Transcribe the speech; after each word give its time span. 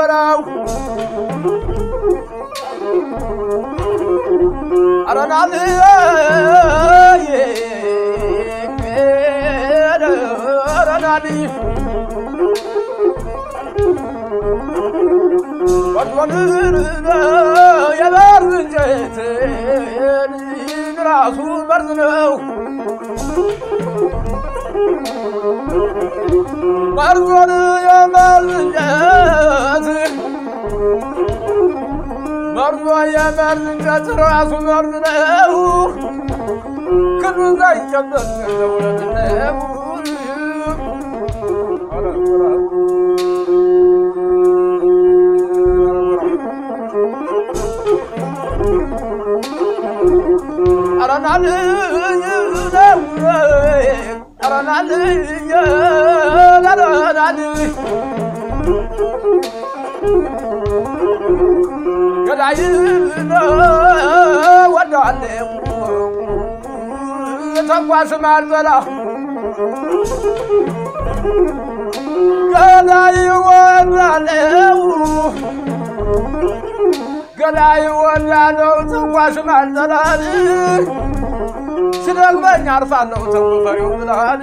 በራው 0.00 0.38
አረናል 5.10 5.52
አረናል 10.72 11.26
ወድወን 15.96 16.32
የበር 18.00 18.44
እንጀቴ 18.52 19.18
ራሱ 21.12 21.38
መርዝ 21.70 21.90
ነው። 22.00 22.32
መርዞን 26.98 27.52
የመርዝ 27.86 28.52
መርዞ 32.56 32.84
የመርዝ 33.08 33.84
ራሱ 34.22 34.52
መርዝ 34.68 34.94
ነው። 35.06 35.54
ክንዱን 37.22 37.54
ሳይጨበጥ 37.60 38.28
ገንዘቡ 38.38 38.74
ለምነው 39.16 39.89
Cause 51.30 51.38
I 62.40 62.54
didn't 62.56 63.28
know 63.28 64.70
what 64.72 64.90
done 64.90 65.20
them. 65.20 65.48
Talk 67.68 67.84
I 67.86 68.04
you 77.44 77.56
I 77.58 77.88
want 77.90 78.24
that 78.26 78.54
now. 78.54 78.84
Talk 78.88 79.10
about 79.10 79.34
some 79.34 81.19
ስደግመኝ 82.05 82.67
አርፋለሁ 82.75 83.21
ተንፈሪው 83.33 83.91
ብለሃል 83.99 84.41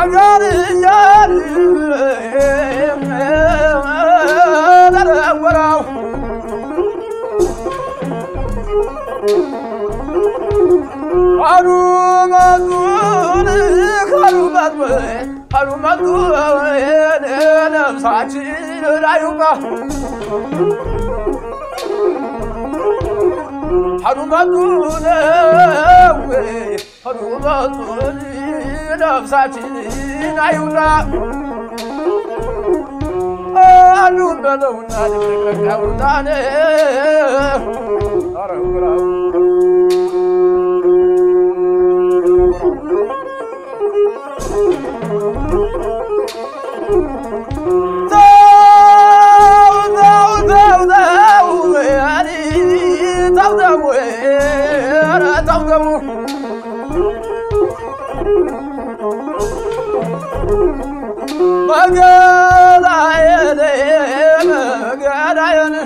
ወጋርያል 0.00 1.32
ወራው 5.42 5.80
አሉ 11.50 11.66
መጡን 12.32 12.83
ካሉ 14.84 14.84
መጡ 14.84 15.20
ካሉ 15.52 15.68
መጡ 15.84 16.02
ነፍሳችን 17.74 18.48
ላዩቃ 19.04 19.40
ሀዱ 24.04 24.18
መጡ 24.32 24.52
ሀዱ 27.04 27.20
መጡ 27.46 27.76
ነፍሳችን 29.02 29.74
አዩና 30.46 30.78
አሉ 34.02 34.18
በለውና 34.44 34.92
ልቅቀቀውታነ 35.12 36.28
አረጉራው 38.42 39.00
tọ́gbẹ́ 55.47 55.77
mu. 55.83 55.93
Bagala 61.67 62.97
yele 63.27 63.71
gada 65.01 65.45
yene. 65.57 65.81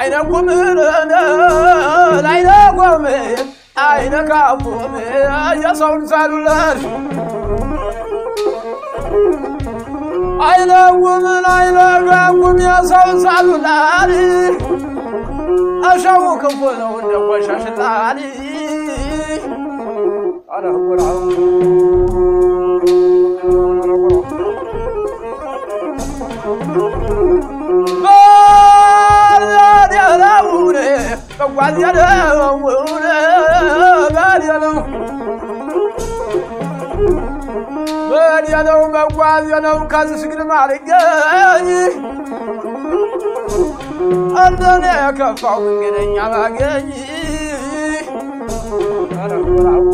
Aina 0.00 0.18
kumene 0.28 0.86
aina 2.24 2.56
kwame. 2.76 3.16
I 10.36 10.66
don't 10.66 11.00
woman, 11.00 11.44
I 11.46 11.48
don't 11.72 12.06
woman. 12.40 12.74
أشاو 15.84 16.38
كفون 16.38 16.82
ونبوي 16.82 17.42
شاشتاني 17.42 18.24
أنا 20.50 20.68
هو 20.68 20.94
But 38.14 38.48
you 38.48 38.62
know, 38.62 38.90
but 38.92 39.12
why 39.16 39.40
you 39.42 39.60
know, 39.60 39.86
cause 39.86 40.10
it's 40.10 40.24
gonna 40.24 40.44
matter. 40.44 42.13
እንደኔ 44.43 44.85
የከፋው 44.97 45.59
መንገደኛ 45.65 46.17
ባገኝ 46.33 46.89
አረጉራው 49.21 49.85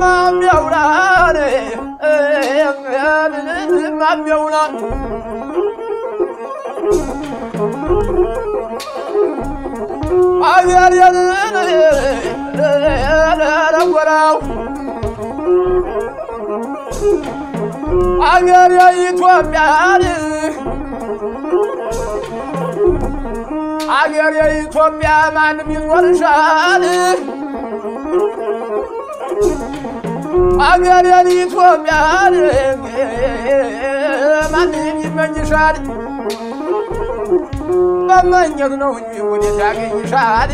ማሚያውላን 0.00 1.36
ማሚያውላን 4.00 4.74
አገር 18.29 18.71
የኢትዮጵያን 18.77 20.03
አገር 23.97 24.33
የኢትዮጵያ 24.39 25.11
ማንም 25.35 25.69
ይኖርሻል 25.75 26.83
አገር 30.69 31.05
የኢትዮጵያን 31.11 32.35
ማንም 34.53 34.75
ይመኝሻል 35.03 35.77
መመኘት 38.08 38.72
ነው 38.82 38.92
እንጂ 39.00 39.14
ወዴት 39.30 39.58
ያገኝሻል 39.64 40.52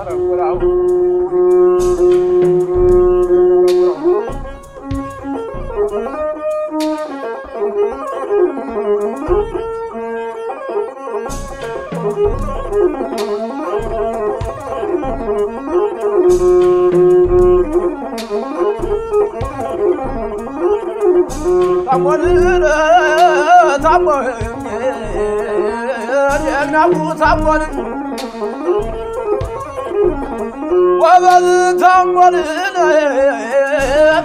አረጉራው 0.00 0.58
ታሞን 21.86 22.22
صبر 23.85 24.33
انه 26.63 27.15
صبر 27.15 27.61
ومن 31.01 31.77
تأمل 31.77 32.43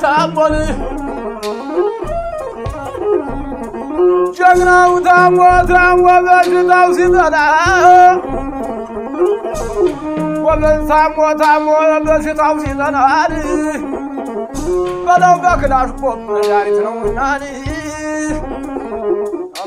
تأمل 0.01 0.55
جناو 4.35 4.99
تأمل 4.99 5.67
تأمل 5.69 6.25
بجداو 6.25 6.93
سيدنا 6.93 7.47
ومن 10.45 10.89
تأمل 10.89 11.37
تأمل 11.39 12.05
بجداو 12.05 12.59
سيدنا 12.59 13.27
بلو 15.07 15.33
بكنا 15.43 15.87
شبوب 15.87 16.41
يعني 16.49 16.71
تنوناني 16.71 17.81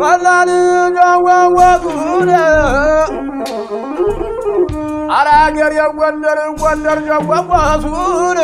መናን 0.00 0.50
ጃዋዋቱን 0.96 2.30
አራገር 5.18 5.72
የጎንደር 5.78 6.38
ጎንደር 6.60 6.98
ጃዋዋቱን 7.08 8.38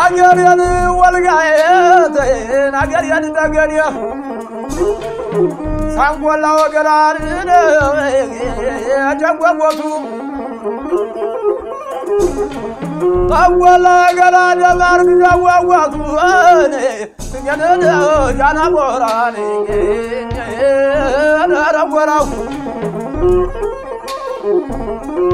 አገሬን 0.00 0.60
ወልጋየትን 1.00 2.74
አገሬን 2.82 3.24
ደገዴ 3.36 3.74
ሳንጎላ 5.94 6.44
ወገራን 6.58 7.16
ጀጓጎቱ 9.22 9.80
طول 13.29 13.87
قلاد 14.19 14.77
مارك 14.79 15.05
جوا 15.21 15.57
وطواني 15.69 16.87
جنن 17.45 17.79
جانا 18.37 18.69
بوراني 18.69 19.49
انا 21.43 21.63
رورا 21.75 22.19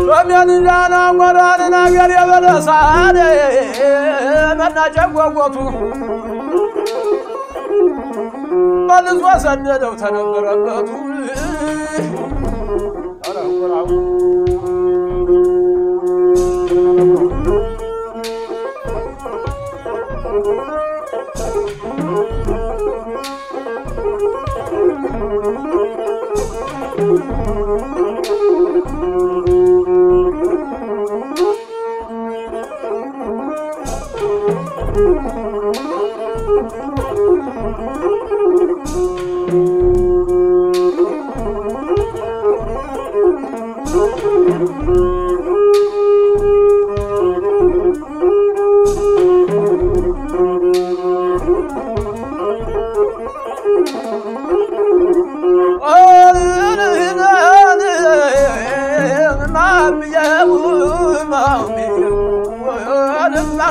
ሰሜን 0.07 0.50
ዳና 0.65 0.95
ወራን 1.19 1.62
ነገር 1.74 2.12
የበለሳን 2.15 3.18
መናጨጓጓቱ 4.59 5.56
መልሶ 8.89 9.24
ሰደደው 9.45 9.94
ተነበረበቱ 10.01 10.89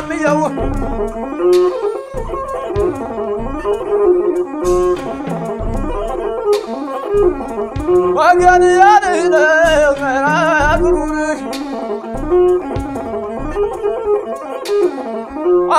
عمي 0.00 0.26
و... 0.26 0.50
وقال 8.14 8.42
يا 8.42 8.59
ليلى 8.59 9.47
غير 10.00 10.25
عذرك 10.25 11.38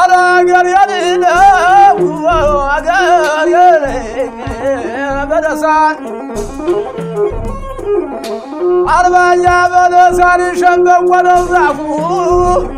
أنا 0.04 0.38
قال 0.38 0.50
يا 0.50 0.86
ليلى 0.88 1.40
وقال 2.04 2.86
يا 2.86 3.80
ليلى 3.80 5.26
بدسان 5.26 5.96
أربع 9.00 9.34
يا 9.34 9.68
بدسان 9.68 10.56
شنقا 10.56 10.98
ولو 11.00 11.46
ضعفوه 11.46 12.72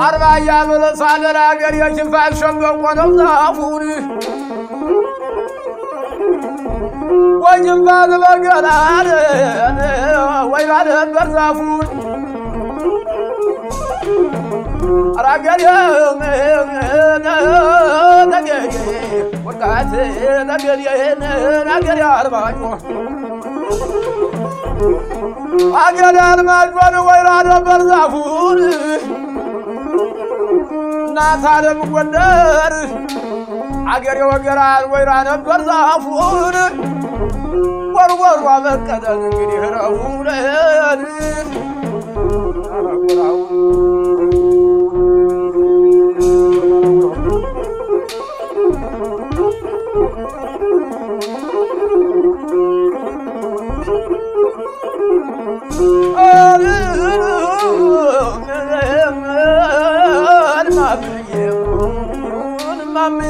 أربع 0.00 0.36
أيام 0.36 0.72
الأصعد 0.72 1.20
الأقر 1.24 1.74
يشفع 1.74 2.28
الشمبق 2.28 2.72
ونظافوني 2.72 3.94
وجنب 7.40 7.88
البقر 7.88 8.66
ويبعد 10.52 10.88
البرزافون 10.88 11.80
راقر 15.18 15.60
يومين 15.60 16.66
نقر 18.28 18.70
وقعت 19.44 19.86
نقر 20.40 20.78
نقر 21.66 21.98
يا 21.98 22.20
أربع 22.20 22.50
أقر 25.74 26.34
المجبر 26.34 27.00
ويراد 27.00 27.46
البرزافون 27.46 28.70
እናት 31.15 31.43
አለም 31.53 31.79
ጎንደር 31.93 32.73
አገር 33.93 34.17
የወገራን 34.21 34.83
ወይራ 34.93 35.11
ነበር 35.29 35.59
ዛፉን 35.69 36.57
ወርወሯ 37.95 38.45
በቀለን 38.65 39.21
እንግዲህ 39.29 39.63
ረውለን 39.75 41.01
እማማዬ 56.13 56.44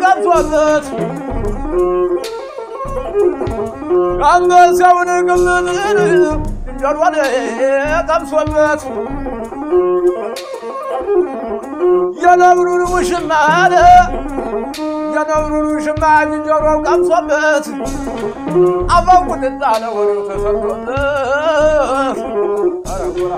ቀምሶበት 0.00 0.86
ያመሰውን 4.22 5.10
ቅምጥን 5.28 5.68
ጀርወን 6.80 7.14
ቀምሶበት 8.08 8.82
የነብሩን 12.22 12.82
ውሽማ 12.92 13.30
አለ 13.56 13.74
የነብሩን 15.14 15.66
ውሽማ 15.70 16.02
ዝንጀሮው 16.30 16.78
ቀምሶበት 16.86 17.66
አፈንቁጥ 18.96 19.42
እንዳለ 19.50 19.82
ወሬው 19.96 20.20
ተሰምቶለት 20.28 20.90
ኧረ 22.88 23.02
ጉራ 23.16 23.32